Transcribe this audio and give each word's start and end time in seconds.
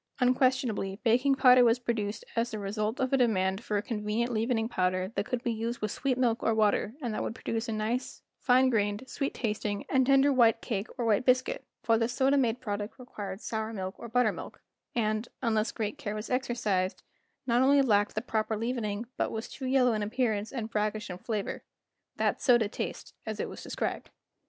Unquestionably 0.19 0.95
baking 1.03 1.35
powder 1.35 1.63
was 1.63 1.77
produced 1.77 2.25
as 2.35 2.49
the 2.49 2.57
result 2.57 2.99
of 2.99 3.13
a 3.13 3.17
demand 3.17 3.63
for 3.63 3.77
a 3.77 3.83
convenient 3.83 4.31
leavening 4.33 4.67
powder 4.67 5.11
that 5.13 5.27
could 5.27 5.43
be 5.43 5.51
used 5.53 5.79
with 5.79 5.91
sweet 5.91 6.17
milk 6.17 6.41
or 6.41 6.55
water 6.55 6.95
and 7.03 7.13
that 7.13 7.21
would 7.21 7.35
produce 7.35 7.69
a 7.69 7.71
nice, 7.71 8.23
fine 8.39 8.71
grained, 8.71 9.01
QUICK 9.01 9.07
BREADS 9.07 9.09
and 9.09 9.09
CAKES 9.09 9.13
7 9.13 9.15
sweet 9.15 9.33
tasting, 9.35 9.85
and 9.89 10.05
tender 10.07 10.33
white 10.33 10.59
cake 10.59 10.87
or 10.97 11.05
white 11.05 11.23
biscuit, 11.23 11.63
for 11.83 11.99
the 11.99 12.07
soda 12.07 12.35
made 12.35 12.59
product 12.59 12.97
required 12.97 13.41
sour 13.41 13.71
milk 13.73 13.93
or 13.99 14.09
buttermilk, 14.09 14.59
and, 14.95 15.27
unless 15.43 15.71
great 15.71 15.99
care 15.99 16.15
was 16.15 16.31
exercised, 16.31 17.03
not 17.45 17.61
only 17.61 17.83
lacked 17.83 18.15
the 18.15 18.23
proper 18.23 18.57
leavening 18.57 19.05
but 19.17 19.29
was 19.29 19.47
too 19.47 19.67
yellow 19.67 19.93
in 19.93 20.01
appearance 20.01 20.51
and 20.51 20.71
brackish 20.71 21.11
in 21.11 21.19
flavor, 21.19 21.63
"that 22.15 22.41
soda 22.41 22.67
taste," 22.67 23.13
as 23.27 23.39
it 23.39 23.47
was 23.47 23.61
described. 23.61 24.09